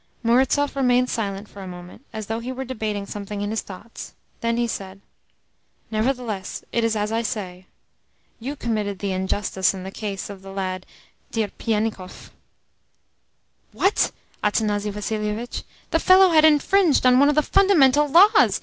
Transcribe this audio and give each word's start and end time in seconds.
Murazov 0.23 0.75
remained 0.75 1.11
silent 1.11 1.47
for 1.47 1.61
a 1.61 1.67
moment, 1.67 2.03
as 2.11 2.25
though 2.25 2.39
he 2.39 2.51
were 2.51 2.65
debating 2.65 3.05
something 3.05 3.41
in 3.41 3.51
his 3.51 3.61
thoughts. 3.61 4.13
Then 4.39 4.57
he 4.57 4.65
said: 4.65 4.99
"Nevertheless 5.91 6.63
it 6.71 6.83
is 6.83 6.95
as 6.95 7.11
I 7.11 7.21
say. 7.21 7.67
You 8.39 8.55
committed 8.55 8.97
the 8.97 9.11
injustice 9.11 9.75
in 9.75 9.83
the 9.83 9.91
case 9.91 10.27
of 10.27 10.41
the 10.41 10.49
lad 10.51 10.87
Dierpiennikov." 11.31 12.31
"What, 13.73 14.11
Athanasi 14.43 14.91
Vassilievitch? 14.91 15.61
The 15.91 15.99
fellow 15.99 16.29
had 16.31 16.45
infringed 16.45 17.03
one 17.05 17.29
of 17.29 17.35
the 17.35 17.43
Fundamental 17.43 18.07
Laws! 18.07 18.59